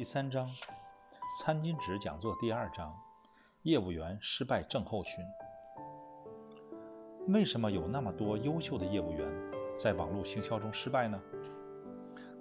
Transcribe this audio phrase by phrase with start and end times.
[0.00, 0.50] 第三章，
[1.38, 2.98] 餐巾纸讲座第二章，
[3.64, 5.22] 业务员失败症候群。
[7.28, 9.28] 为什么有那么多优秀的业务员
[9.76, 11.20] 在网络行销中失败呢？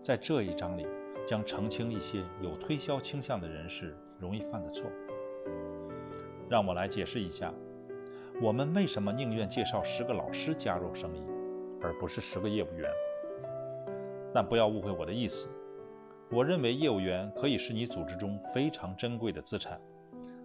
[0.01, 0.87] 在这一章里，
[1.27, 4.89] 将澄清一些有推销倾向的人士容易犯的错。
[6.49, 7.53] 让我来解释一下，
[8.41, 11.21] 我们为什么宁愿介绍十个老师加入生意，
[11.81, 12.89] 而不是十个业务员。
[14.33, 15.49] 但不要误会我的意思。
[16.31, 19.81] 我认为业务员可以是你组织中非常珍贵的资产，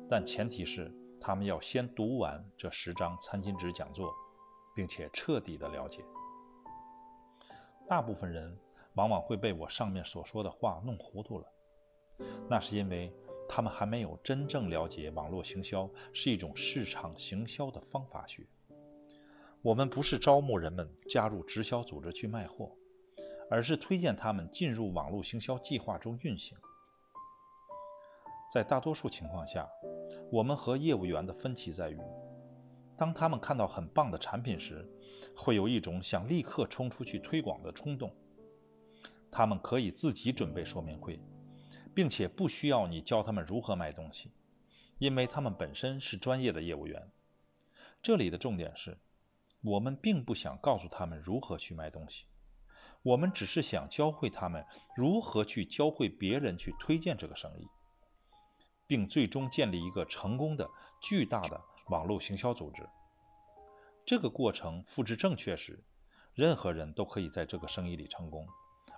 [0.08, 4.10] 但前提是他们要先读完这十张餐巾纸讲座，
[4.74, 6.02] 并且彻底的了解。
[7.86, 8.58] 大部分人
[8.94, 11.46] 往往会被我上面所说的话弄糊涂了，
[12.48, 13.12] 那是因为
[13.46, 18.46] 他们还没有真正了解网络行销是一种市场行销的方法学。
[19.60, 22.74] 我们不是招募人们加入直销组织去卖货。
[23.50, 26.56] 而是推荐他们进入网络行销计划中运行。
[28.52, 29.68] 在大多数情况下，
[30.30, 31.98] 我们和业务员的分歧在于，
[32.96, 34.88] 当他们看到很棒的产品时，
[35.36, 38.14] 会有一种想立刻冲出去推广的冲动。
[39.30, 41.20] 他们可以自己准备说明会，
[41.92, 44.30] 并且不需要你教他们如何卖东西，
[44.98, 47.10] 因为他们本身是专业的业务员。
[48.00, 48.98] 这里的重点是，
[49.62, 52.26] 我们并不想告诉他们如何去卖东西。
[53.04, 54.64] 我们只是想教会他们
[54.96, 57.68] 如何去教会别人去推荐这个生意，
[58.86, 60.70] 并最终建立一个成功的
[61.02, 62.88] 巨大的网络行销组织。
[64.06, 65.84] 这个过程复制正确时，
[66.32, 68.48] 任何人都可以在这个生意里成功，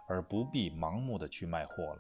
[0.09, 1.99] 而不必盲目的去卖货了。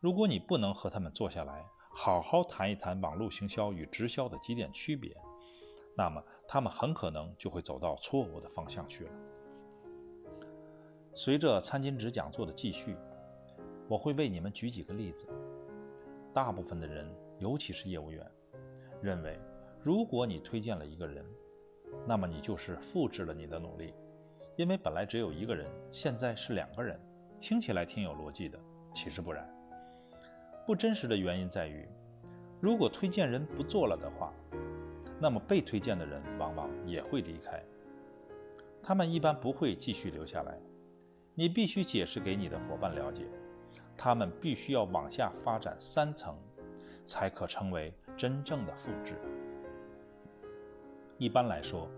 [0.00, 5.16] 如果你不能和他们坐下来好好谈一谈网络行销与直销的几点区别，
[5.96, 9.12] 那么他们很可能就会走到错误的方向去了。
[11.18, 12.94] 随着餐巾纸讲座的继续，
[13.88, 15.26] 我会为你们举几个例子。
[16.34, 18.30] 大部分的人，尤其是业务员，
[19.00, 19.40] 认为
[19.80, 21.24] 如果你推荐了一个人，
[22.06, 23.94] 那么你就是复制了你的努力，
[24.56, 27.00] 因为本来只有一个人，现在是两个人，
[27.40, 28.58] 听起来挺有逻辑的。
[28.92, 29.48] 其实不然，
[30.66, 31.88] 不真实的原因在于，
[32.60, 34.34] 如果推荐人不做了的话，
[35.18, 37.62] 那么被推荐的人往往也会离开，
[38.82, 40.58] 他们一般不会继续留下来。
[41.38, 43.26] 你必须解释给你的伙伴了解，
[43.94, 46.34] 他们必须要往下发展三层，
[47.04, 49.14] 才可成为真正的复制。
[51.18, 51.90] 一般来说，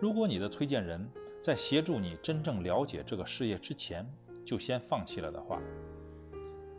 [0.00, 1.08] 如果你的推荐人
[1.40, 4.04] 在协助你真正了解这个事业之前
[4.44, 5.62] 就先放弃了的话，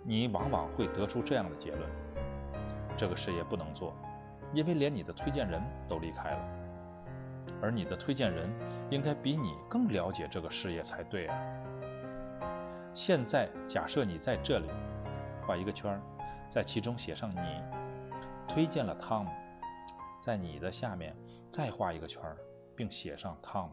[0.03, 1.89] 你往往会得出这样的结论：
[2.97, 3.95] 这个事业不能做，
[4.53, 6.49] 因为连你的推荐人都离开了，
[7.61, 8.49] 而你的推荐人
[8.89, 11.41] 应该比你更了解这个事业才对啊。
[12.93, 14.67] 现在假设你在这里
[15.41, 15.99] 画一个圈，
[16.49, 17.63] 在其中写上你
[18.47, 19.27] 推荐了 Tom，
[20.21, 21.15] 在你的下面
[21.49, 22.21] 再画一个圈，
[22.75, 23.69] 并写上 Tom，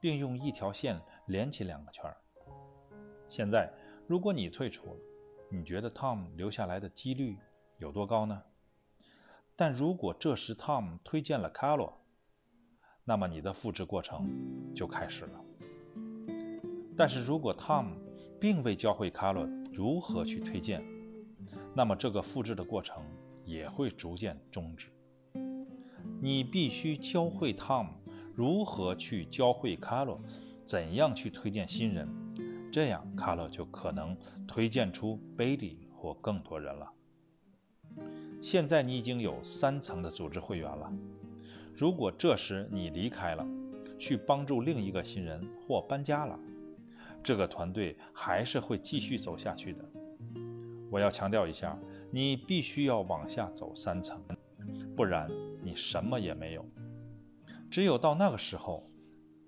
[0.00, 2.12] 并用一条线连起两个圈。
[3.28, 3.72] 现在
[4.08, 5.00] 如果你退出了，
[5.48, 7.38] 你觉得 Tom 留下来的几率
[7.78, 8.42] 有多高呢？
[9.54, 11.92] 但如果这时 Tom 推荐了 Carlo，
[13.04, 15.40] 那么你的复制过程就开始了。
[17.00, 17.94] 但是如果 Tom
[18.38, 20.84] 并未教会 Carlo 如何去推荐，
[21.74, 23.02] 那么这个复制的过程
[23.46, 24.88] 也会逐渐终止。
[26.20, 27.86] 你必须教会 Tom
[28.34, 30.18] 如何去教会 Carlo
[30.66, 32.06] 怎样去推荐新人，
[32.70, 34.14] 这样 Carlo 就可能
[34.46, 36.92] 推荐出 Bailey 或更多人了。
[38.42, 40.92] 现在你已经有三层的组织会员了。
[41.74, 43.46] 如果这时你离开了，
[43.98, 46.38] 去帮助另一个新人或搬家了，
[47.22, 49.84] 这个团队还是会继续走下去的。
[50.90, 51.78] 我要强调一下，
[52.10, 54.20] 你必须要往下走三层，
[54.96, 55.30] 不然
[55.62, 56.64] 你什么也没有。
[57.70, 58.90] 只有到那个时候，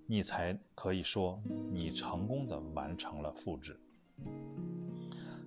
[0.06, 3.80] 你才可以说你成功的完成了复制。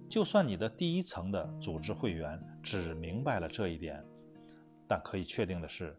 [0.10, 4.04] 就算你的第一层的组织会员只明白了这一点，
[4.88, 5.98] 但可以确定的是。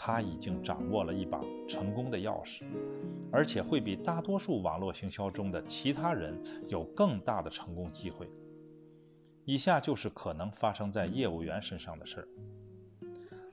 [0.00, 2.62] 他已经掌握了一把成功的钥匙，
[3.32, 8.30] 而且会比大多数网络行销中的其他人有更大的成功机会。
[9.44, 12.28] 以下就是可能发生在业务员身上的事儿：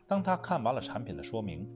[0.06, 1.68] 当他看完了产品的说明，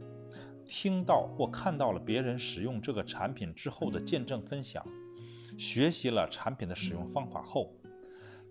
[0.64, 4.86] 听到或看到了别人使用这个产品之后的见证分享，
[5.58, 7.74] 学习了产品的使用方法后，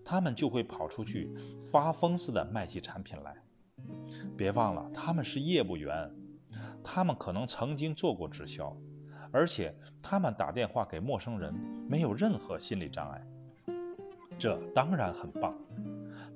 [0.03, 1.33] 他们就会跑出去
[1.63, 3.41] 发疯似的卖起产品来。
[4.37, 6.11] 别忘了，他们是业务员，
[6.83, 8.75] 他们可能曾经做过直销，
[9.31, 11.53] 而且他们打电话给陌生人
[11.87, 13.25] 没有任何心理障碍。
[14.37, 15.53] 这当然很棒，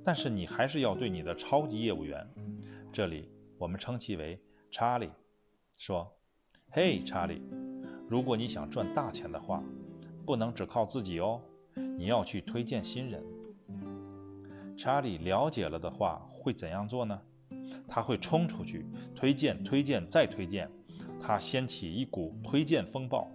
[0.04, 2.28] 但是你还是要对你的超级业务员，
[2.92, 4.38] 这里我们称其为
[4.70, 5.10] 查理，
[5.78, 6.14] 说
[6.70, 7.42] ：“嘿，查理，
[8.10, 9.64] 如果你想赚大钱的话，
[10.26, 11.42] 不能只靠自己哦，
[11.98, 13.24] 你要去推荐新人。”
[14.76, 17.22] 查理了解了的话会怎样做呢？
[17.88, 18.86] 他会冲出去
[19.16, 20.70] 推荐、推荐再推荐，
[21.22, 23.30] 他掀起一股推荐风暴。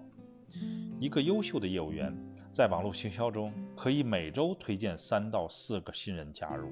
[0.98, 2.16] 一个优秀的业务员。
[2.50, 6.68] 在网络行销中，可以每周推荐三到四个新人加入，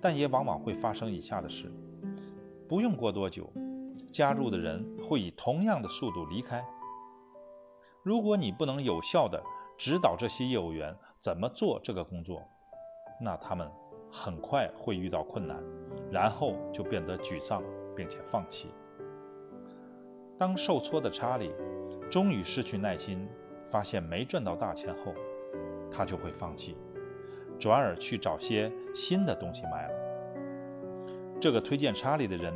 [0.00, 1.72] 但也往往会发生以下的事：
[2.68, 3.52] 不用过多久，
[4.12, 6.64] 加入的人会以同样的速度离开。
[8.04, 9.42] 如果你不能有效地
[9.76, 12.46] 指导这些业务员怎么做这个工作，
[13.20, 13.68] 那他们
[14.10, 15.62] 很快会遇到困难，
[16.10, 17.62] 然后就变得沮丧，
[17.94, 18.68] 并且放弃。
[20.38, 21.52] 当受挫的查理
[22.10, 23.28] 终于失去耐心。
[23.70, 25.12] 发现没赚到大钱后，
[25.92, 26.74] 他就会放弃，
[27.58, 29.94] 转而去找些新的东西卖了。
[31.38, 32.54] 这个推荐查理的人，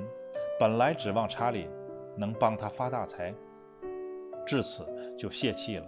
[0.58, 1.68] 本来指望查理
[2.16, 3.34] 能帮他发大财，
[4.46, 5.86] 至此就泄气了，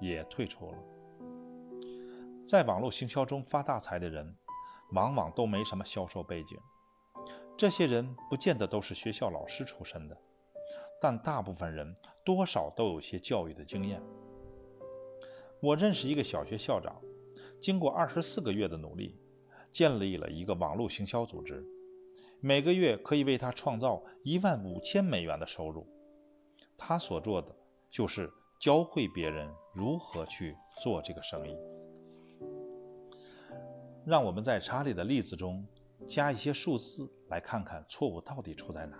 [0.00, 0.78] 也退出了。
[2.44, 4.36] 在网络行销中发大财的人，
[4.92, 6.58] 往往都没什么销售背景，
[7.56, 10.16] 这些人不见得都是学校老师出身的，
[11.00, 11.94] 但大部分人
[12.24, 14.02] 多少都有些教育的经验。
[15.60, 17.00] 我认识一个小学校长，
[17.60, 19.20] 经过二十四个月的努力，
[19.72, 21.64] 建立了一个网络行销组织，
[22.40, 25.86] 每个月可以为他创造一万五千美元的收入。
[26.76, 27.54] 他所做的
[27.90, 31.56] 就是教会别人如何去做这个生意。
[34.08, 35.62] 让我们在查理的例子中
[36.08, 38.96] 加一些数字，来看看错误到底出在哪。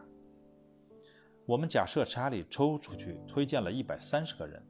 [1.46, 4.62] 我们假设查理抽出去推荐了一百三十个人，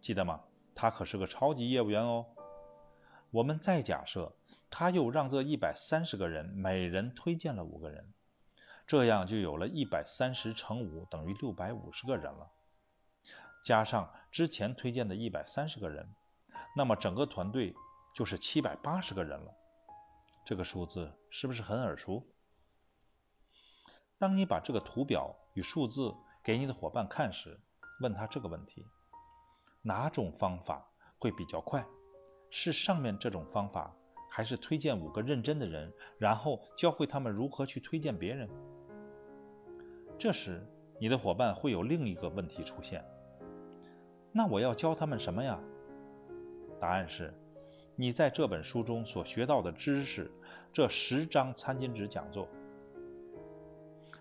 [0.00, 0.40] 记得吗？
[0.74, 2.26] 他可是个超级业务员哦。
[3.30, 4.34] 我们再假设，
[4.68, 8.12] 他又让这一百三十个人每人推荐了五个人，
[8.88, 12.50] 这样就有了一百三十乘五等于六百五十个人了。
[13.64, 16.12] 加上之前推荐的一百三十个人，
[16.74, 17.72] 那么整个团队
[18.12, 19.54] 就是七百八十个人了。
[20.50, 22.26] 这个数字是不是很耳熟？
[24.18, 26.12] 当你把这个图表与数字
[26.42, 27.56] 给你的伙伴看时，
[28.00, 28.84] 问他这个问题。
[29.80, 31.86] 哪种方法会比较快？
[32.50, 33.94] 是上面这种方法，
[34.28, 38.50] 还是推荐五个认真的人，然后教会他们如何去推荐别人？
[40.18, 40.66] 这时，
[40.98, 43.04] 你的伙伴会有另一个问题出现：
[44.32, 45.60] 那我要教他们什么呀？
[46.80, 47.32] 答案是，
[47.94, 50.28] 你在这本书中所学到的知识，
[50.72, 52.48] 这十张餐巾纸讲座，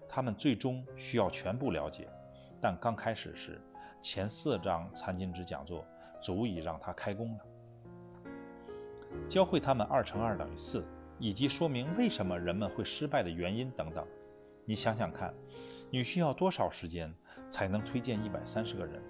[0.07, 2.07] 他们最终需要全部了解，
[2.61, 3.61] 但刚开始时。
[4.01, 5.85] 前四章餐巾纸讲座
[6.21, 7.39] 足以让他开工了。
[9.27, 10.85] 教会他们二乘二等于四，
[11.17, 14.07] 以及说明为什么人们会失败的原因等等。
[14.63, 15.33] 你想想看，
[15.91, 17.13] 你需要多少时间
[17.49, 19.03] 才能推荐一百三十个人？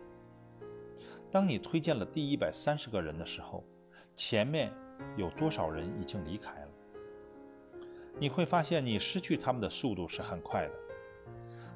[1.30, 3.64] 当你推荐了第一百三十个人的时候，
[4.16, 4.74] 前面
[5.16, 6.69] 有多少人已经离开了？
[8.20, 10.72] 你会发现，你失去他们的速度是很快的。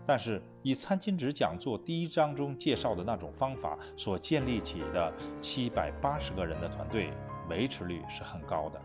[0.06, 7.14] 但是，以餐巾纸讲座第一章中介绍的那种方法所建立起的七百八十个人的团队，
[7.50, 8.82] 维持率是很高的。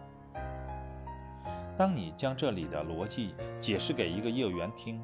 [1.77, 5.03] 当你将这里的逻辑解释给一个业务员听，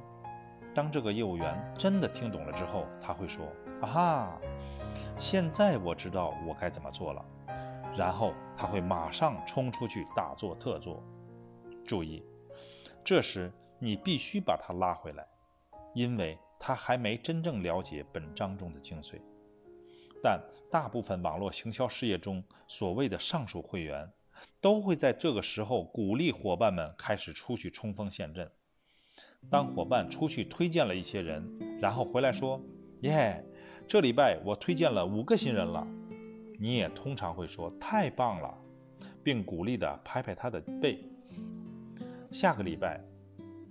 [0.72, 3.44] 当这个业务员真的听懂了之后，他会说
[3.82, 4.40] ：“啊哈，
[5.18, 7.24] 现在我知道我该怎么做了。”
[7.96, 11.02] 然后他会马上冲出去大做特做。
[11.84, 12.24] 注意，
[13.04, 15.26] 这时你必须把他拉回来。
[15.94, 19.20] 因为他还没真正了解本章中的精髓，
[20.20, 24.10] 但大部分网络行销事业中所谓的上述会员，
[24.60, 28.50] 都会在这个时候鼓励伙伴们开始出去冲锋陷阵。
[29.48, 32.60] 当伙伴出去推荐了一些人，然后回来说
[33.02, 33.44] ：“耶，
[33.86, 35.86] 这礼拜我推荐了五个新人了。”
[36.58, 38.52] 你也通常会说：“太棒了，
[39.22, 41.08] 并鼓励地拍拍他的背。”
[42.34, 43.00] 下个礼拜，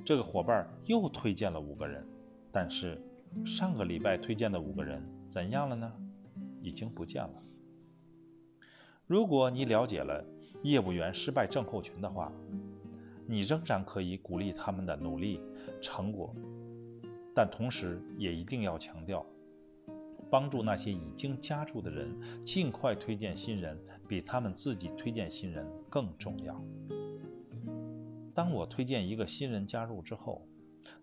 [0.05, 2.01] 这个伙伴又推荐了五个人。
[2.50, 2.98] 但是，
[3.46, 5.91] 上个礼拜推荐的五个人怎样了呢？
[6.62, 7.43] 已经不见了。
[9.05, 10.24] 如果你了解了
[10.62, 12.32] 业务员失败症候群的话，
[13.27, 15.41] 你仍然可以鼓励他们的努力
[15.82, 16.34] 成果，
[17.36, 19.25] 但同时也一定要强调，
[20.32, 23.77] 帮助那些已经加入的人尽快推荐新人，
[24.08, 26.58] 比他们自己推荐新人更重要。
[28.34, 30.48] 当我推荐一个新人加入之后，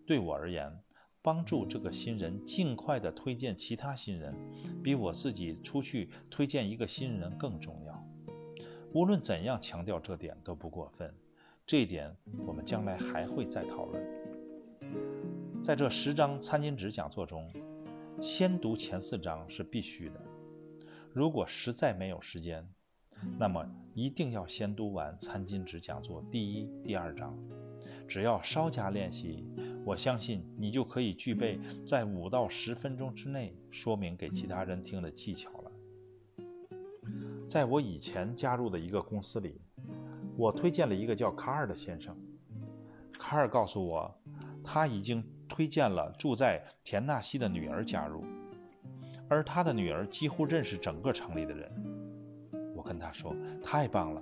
[0.04, 0.80] 对我而言，
[1.22, 4.34] 帮助这个新人尽快的推荐其他新人，
[4.82, 8.06] 比我自己出去推荐一个新人更重要。
[8.92, 11.14] 无论怎样强调这点都不过分。
[11.64, 14.02] 这一点我们将来还会再讨论。
[15.62, 17.48] 在这十章餐巾纸讲座中，
[18.20, 20.20] 先读前四章是必须的。
[21.12, 22.68] 如果实在没有时间，
[23.38, 27.36] 那么一定要先读完餐巾纸讲座第一、第二章。
[28.08, 29.46] 只要稍加练习，
[29.84, 35.70] 我相信你就可以具备在五到十分钟之内说明给其他人听的技巧了。
[37.48, 39.60] 在我以前加入的一个公司里。
[40.36, 42.16] 我推荐了一个叫卡尔的先生。
[43.18, 44.18] 卡尔告诉我，
[44.64, 48.24] 他已经推荐了住在田纳西的女儿加入，
[49.28, 51.70] 而他的女儿几乎认识整个城里的人。
[52.90, 53.32] 跟他说
[53.62, 54.20] ：“太棒了！”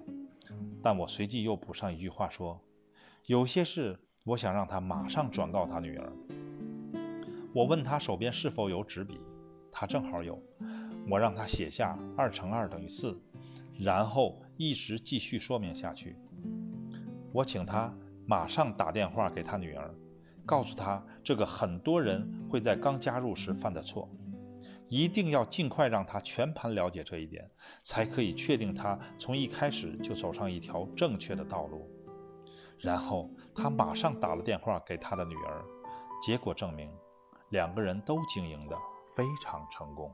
[0.85, 2.61] 但我随即又补上一句话说
[3.25, 6.13] ：“有些事我想让他马上转告他女儿。”
[7.55, 9.19] 我问他手边是否有纸笔，
[9.73, 10.39] 他正好有。
[11.09, 13.19] 我让他写下二乘二等于四，
[13.79, 14.43] 然后。
[14.61, 16.17] 一直继续说明下去。
[17.33, 17.95] 我请他
[18.27, 19.95] 马上打电话给他女儿，
[20.45, 24.11] 告诉他这个很多人会在刚加入时犯的错，
[24.89, 27.51] 一定要尽快让他全盘了解这一点，
[27.83, 31.89] 才可以确定他从一开始就走上一条正确的道路。
[32.79, 35.65] 然后他马上打了电话给他的女儿，
[36.23, 36.91] 结果证明，
[37.51, 38.77] 两个人都经营的
[39.15, 40.11] 非常成功。